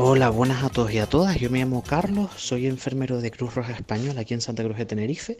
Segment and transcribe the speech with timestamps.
[0.00, 1.40] Hola, buenas a todos y a todas.
[1.40, 4.86] Yo me llamo Carlos, soy enfermero de Cruz Roja Española aquí en Santa Cruz de
[4.86, 5.38] Tenerife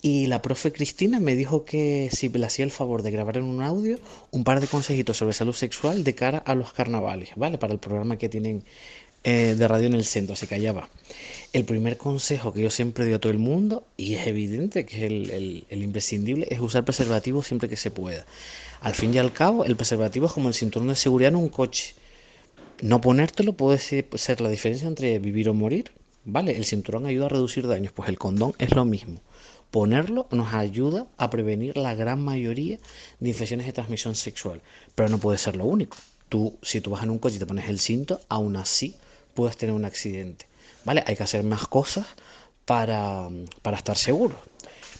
[0.00, 3.42] y la profe Cristina me dijo que si le hacía el favor de grabar en
[3.42, 3.98] un audio
[4.30, 7.58] un par de consejitos sobre salud sexual de cara a los carnavales, ¿vale?
[7.58, 8.62] Para el programa que tienen
[9.24, 10.88] eh, de radio en el centro, así que allá va.
[11.52, 14.98] El primer consejo que yo siempre doy a todo el mundo, y es evidente que
[14.98, 18.24] es el, el imprescindible, es usar preservativo siempre que se pueda.
[18.80, 21.48] Al fin y al cabo, el preservativo es como el cinturón de seguridad en un
[21.48, 21.96] coche
[22.82, 25.92] no ponértelo puede ser la diferencia entre vivir o morir,
[26.24, 26.56] ¿vale?
[26.56, 29.20] El cinturón ayuda a reducir daños, pues el condón es lo mismo.
[29.70, 32.78] Ponerlo nos ayuda a prevenir la gran mayoría
[33.20, 34.60] de infecciones de transmisión sexual,
[34.94, 35.96] pero no puede ser lo único.
[36.28, 38.96] Tú, si tú vas en un coche y te pones el cinto, aún así
[39.34, 40.46] puedes tener un accidente,
[40.84, 41.02] ¿vale?
[41.06, 42.06] Hay que hacer más cosas
[42.64, 43.28] para,
[43.62, 44.38] para estar seguros.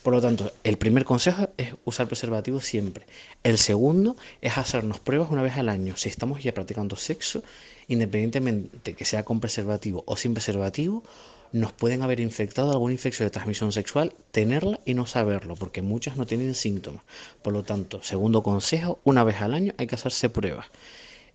[0.07, 3.07] Por lo tanto, el primer consejo es usar preservativo siempre.
[3.43, 5.97] El segundo es hacernos pruebas una vez al año.
[5.97, 7.43] Si estamos ya practicando sexo,
[7.89, 11.03] independientemente que sea con preservativo o sin preservativo,
[11.51, 16.17] nos pueden haber infectado alguna infección de transmisión sexual, tenerla y no saberlo, porque muchas
[16.17, 17.03] no tienen síntomas.
[17.43, 20.67] Por lo tanto, segundo consejo, una vez al año hay que hacerse pruebas.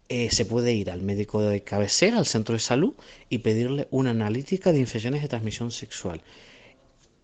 [0.08, 2.94] Eh, se puede ir al médico de cabecera, al centro de salud,
[3.28, 6.22] y pedirle una analítica de infecciones de transmisión sexual.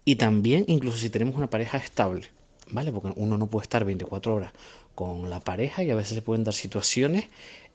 [0.07, 2.27] Y también, incluso si tenemos una pareja estable,
[2.71, 2.93] ¿vale?
[2.93, 4.53] Porque uno no puede estar 24 horas
[4.95, 7.25] con la pareja y a veces se pueden dar situaciones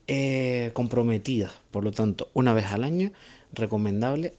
[0.06, 1.52] eh, comprometidas.
[1.70, 3.12] Por lo tanto, una vez al año,
[3.52, 4.32] recomendable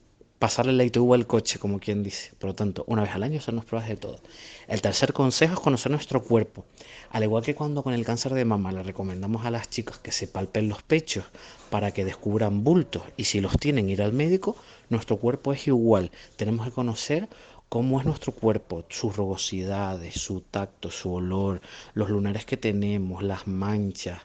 [0.44, 2.34] pasarle la ITV al coche, como quien dice.
[2.38, 4.20] Por lo tanto, una vez al año hacernos pruebas de todo.
[4.68, 6.66] El tercer consejo es conocer nuestro cuerpo.
[7.12, 10.12] Al igual que cuando con el cáncer de mama le recomendamos a las chicas que
[10.12, 11.24] se palpen los pechos
[11.70, 14.58] para que descubran bultos y si los tienen ir al médico,
[14.90, 16.12] nuestro cuerpo es igual.
[16.36, 17.30] Tenemos que conocer
[17.70, 21.62] cómo es nuestro cuerpo, sus rugosidades, su tacto, su olor,
[21.94, 24.20] los lunares que tenemos, las manchas,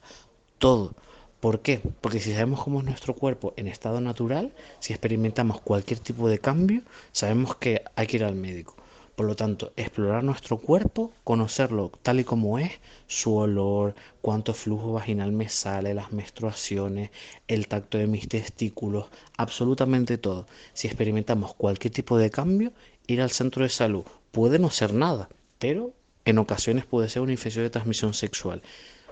[0.58, 0.96] todo.
[1.40, 1.80] ¿Por qué?
[2.00, 6.40] Porque si sabemos cómo es nuestro cuerpo en estado natural, si experimentamos cualquier tipo de
[6.40, 6.82] cambio,
[7.12, 8.74] sabemos que hay que ir al médico.
[9.14, 12.72] Por lo tanto, explorar nuestro cuerpo, conocerlo tal y como es,
[13.06, 17.10] su olor, cuánto flujo vaginal me sale, las menstruaciones,
[17.46, 19.06] el tacto de mis testículos,
[19.36, 20.46] absolutamente todo.
[20.72, 22.72] Si experimentamos cualquier tipo de cambio,
[23.06, 24.04] ir al centro de salud.
[24.32, 25.28] Puede no ser nada,
[25.58, 25.92] pero
[26.24, 28.62] en ocasiones puede ser una infección de transmisión sexual.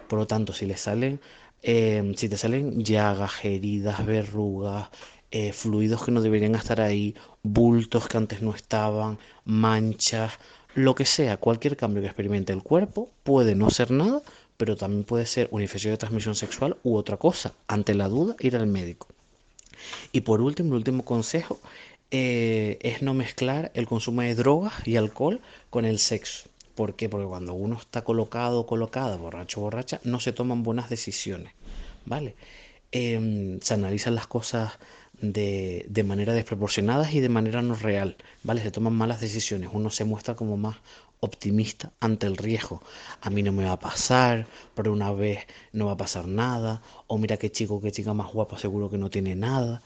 [0.08, 1.20] Por lo tanto, si le salen,
[1.62, 4.88] eh, si te salen llagas, heridas, verrugas,
[5.30, 10.38] eh, fluidos que no deberían estar ahí, bultos que antes no estaban, manchas,
[10.74, 14.22] lo que sea, cualquier cambio que experimente el cuerpo puede no ser nada,
[14.56, 17.54] pero también puede ser una infección de transmisión sexual u otra cosa.
[17.66, 19.08] Ante la duda, ir al médico.
[20.12, 21.60] Y por último, el último consejo
[22.10, 25.40] eh, es no mezclar el consumo de drogas y alcohol
[25.70, 26.48] con el sexo.
[26.76, 27.08] ¿Por qué?
[27.08, 31.52] Porque cuando uno está colocado o colocada, borracho o borracha, no se toman buenas decisiones,
[32.04, 32.36] ¿vale?
[32.92, 34.78] Em, se analizan las cosas
[35.20, 38.62] de, de, manera desproporcionada y de manera no real, ¿vale?
[38.62, 40.76] Se toman malas decisiones, uno se muestra como más
[41.20, 42.82] optimista ante el riesgo.
[43.22, 46.82] A mí no me va a pasar, pero una vez no va a pasar nada,
[47.06, 49.82] o mira qué chico, qué chica más guapa, seguro que no tiene nada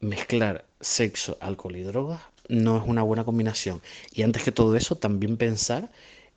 [0.00, 3.82] mezclar sexo, alcohol y drogas no es una buena combinación.
[4.12, 5.90] Y antes que todo eso, también pensar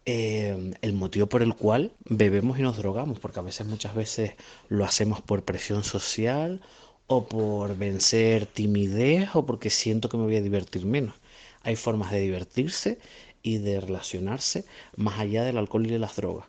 [0.06, 4.34] eh, el motivo por el cual bebemos y nos drogamos, porque a veces, muchas veces
[4.70, 6.62] lo hacemos por presión social
[7.08, 11.16] o por vencer timidez o porque siento que me voy a divertir menos.
[11.64, 13.00] Hay formas de divertirse
[13.42, 16.48] y de relacionarse más allá del alcohol y de las drogas.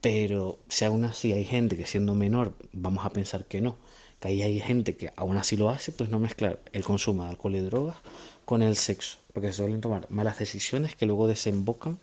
[0.00, 3.78] Pero si aún así hay gente que siendo menor vamos a pensar que no,
[4.20, 7.30] que ahí hay gente que aún así lo hace, pues no mezclar el consumo de
[7.30, 7.96] alcohol y drogas
[8.44, 11.98] con el sexo, porque se suelen tomar malas decisiones que luego desembocan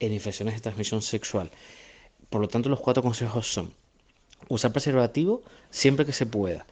[0.00, 1.50] en infecciones de transmisión sexual.
[2.28, 3.72] Por lo tanto, los cuatro consejos son
[4.48, 6.66] usar preservativo siempre que se pueda.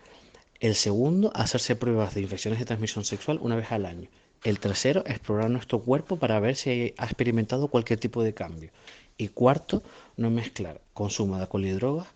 [0.61, 4.08] El segundo, hacerse pruebas de infecciones de transmisión sexual una vez al año.
[4.43, 8.70] El tercero, explorar nuestro cuerpo para ver si ha experimentado cualquier tipo de cambio.
[9.17, 9.82] Y cuarto,
[10.17, 12.08] no mezclar consumo de alcohol y drogas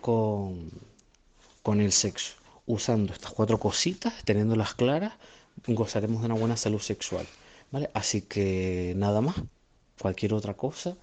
[0.00, 0.70] con
[1.62, 2.34] con el sexo.
[2.66, 5.14] Usando estas cuatro cositas, teniéndolas claras,
[5.66, 7.26] gozaremos de una buena salud sexual.
[7.70, 7.90] ¿vale?
[7.94, 9.36] Así que nada más,
[10.00, 10.96] cualquier otra cosa,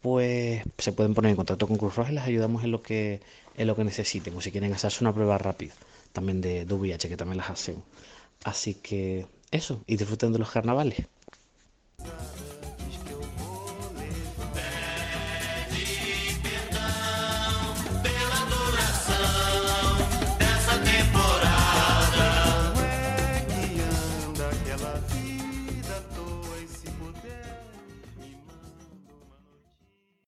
[0.00, 3.20] pues se pueden poner en contacto con Cruz Roja y les ayudamos en lo que,
[3.56, 4.36] en lo que necesiten.
[4.36, 5.74] O si quieren hacerse una prueba rápida,
[6.12, 7.84] también de VIH, que también las hacemos.
[8.44, 11.06] Así que eso, y disfruten de los carnavales.